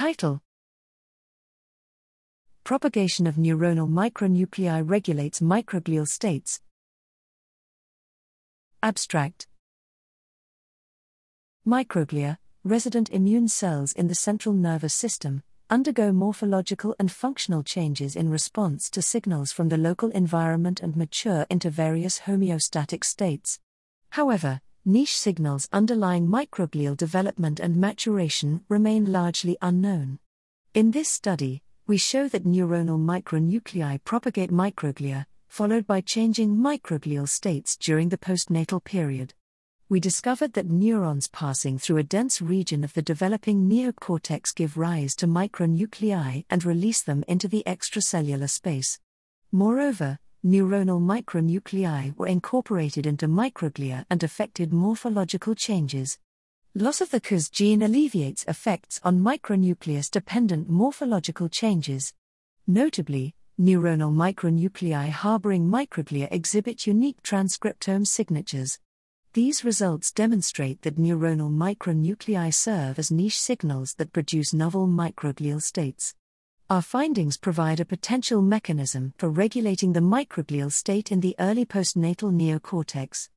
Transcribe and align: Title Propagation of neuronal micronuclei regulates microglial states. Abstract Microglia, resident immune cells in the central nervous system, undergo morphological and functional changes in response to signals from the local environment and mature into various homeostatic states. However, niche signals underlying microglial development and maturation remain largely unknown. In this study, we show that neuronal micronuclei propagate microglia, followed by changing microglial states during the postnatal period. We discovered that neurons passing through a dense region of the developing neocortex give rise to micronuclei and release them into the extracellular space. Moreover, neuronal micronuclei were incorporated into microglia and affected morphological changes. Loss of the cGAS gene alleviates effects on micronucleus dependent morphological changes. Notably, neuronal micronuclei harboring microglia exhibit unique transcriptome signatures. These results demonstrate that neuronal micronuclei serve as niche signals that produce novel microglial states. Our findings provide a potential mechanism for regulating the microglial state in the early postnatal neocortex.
Title 0.00 0.40
Propagation 2.64 3.26
of 3.26 3.34
neuronal 3.34 3.86
micronuclei 3.86 4.82
regulates 4.82 5.40
microglial 5.40 6.08
states. 6.08 6.62
Abstract 8.82 9.46
Microglia, 11.68 12.38
resident 12.64 13.10
immune 13.10 13.46
cells 13.46 13.92
in 13.92 14.08
the 14.08 14.14
central 14.14 14.54
nervous 14.54 14.94
system, 14.94 15.42
undergo 15.68 16.12
morphological 16.12 16.96
and 16.98 17.12
functional 17.12 17.62
changes 17.62 18.16
in 18.16 18.30
response 18.30 18.88
to 18.88 19.02
signals 19.02 19.52
from 19.52 19.68
the 19.68 19.76
local 19.76 20.08
environment 20.12 20.80
and 20.80 20.96
mature 20.96 21.44
into 21.50 21.68
various 21.68 22.20
homeostatic 22.20 23.04
states. 23.04 23.60
However, 24.08 24.62
niche 24.84 25.16
signals 25.16 25.68
underlying 25.72 26.26
microglial 26.26 26.96
development 26.96 27.60
and 27.60 27.76
maturation 27.76 28.62
remain 28.68 29.12
largely 29.12 29.56
unknown. 29.60 30.18
In 30.72 30.90
this 30.90 31.08
study, 31.08 31.62
we 31.86 31.96
show 31.96 32.28
that 32.28 32.44
neuronal 32.44 32.98
micronuclei 32.98 34.02
propagate 34.04 34.50
microglia, 34.50 35.26
followed 35.48 35.86
by 35.86 36.00
changing 36.00 36.56
microglial 36.56 37.28
states 37.28 37.76
during 37.76 38.08
the 38.08 38.16
postnatal 38.18 38.82
period. 38.82 39.34
We 39.88 39.98
discovered 39.98 40.52
that 40.52 40.70
neurons 40.70 41.26
passing 41.26 41.76
through 41.76 41.96
a 41.96 42.04
dense 42.04 42.40
region 42.40 42.84
of 42.84 42.94
the 42.94 43.02
developing 43.02 43.68
neocortex 43.68 44.54
give 44.54 44.76
rise 44.76 45.16
to 45.16 45.26
micronuclei 45.26 46.44
and 46.48 46.64
release 46.64 47.02
them 47.02 47.24
into 47.26 47.48
the 47.48 47.64
extracellular 47.66 48.48
space. 48.48 49.00
Moreover, 49.50 50.20
neuronal 50.44 51.00
micronuclei 51.00 52.16
were 52.16 52.26
incorporated 52.26 53.06
into 53.06 53.28
microglia 53.28 54.06
and 54.08 54.22
affected 54.22 54.72
morphological 54.72 55.54
changes. 55.54 56.18
Loss 56.74 57.02
of 57.02 57.10
the 57.10 57.20
cGAS 57.20 57.50
gene 57.50 57.82
alleviates 57.82 58.44
effects 58.48 59.00
on 59.04 59.20
micronucleus 59.20 60.10
dependent 60.10 60.70
morphological 60.70 61.50
changes. 61.50 62.14
Notably, 62.66 63.34
neuronal 63.60 64.14
micronuclei 64.14 65.10
harboring 65.10 65.68
microglia 65.68 66.28
exhibit 66.30 66.86
unique 66.86 67.22
transcriptome 67.22 68.06
signatures. 68.06 68.78
These 69.34 69.62
results 69.62 70.10
demonstrate 70.10 70.80
that 70.82 70.96
neuronal 70.96 71.50
micronuclei 71.50 72.54
serve 72.54 72.98
as 72.98 73.10
niche 73.10 73.38
signals 73.38 73.94
that 73.94 74.14
produce 74.14 74.54
novel 74.54 74.88
microglial 74.88 75.60
states. 75.60 76.14
Our 76.70 76.82
findings 76.82 77.36
provide 77.36 77.80
a 77.80 77.84
potential 77.84 78.42
mechanism 78.42 79.12
for 79.18 79.28
regulating 79.28 79.92
the 79.92 79.98
microglial 79.98 80.70
state 80.70 81.10
in 81.10 81.18
the 81.18 81.34
early 81.40 81.66
postnatal 81.66 82.30
neocortex. 82.32 83.28